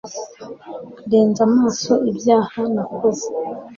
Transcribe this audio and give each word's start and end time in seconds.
Renza 1.11 1.41
amaso 1.49 1.93
ibyaha 2.09 2.59
nakoze 2.73 3.27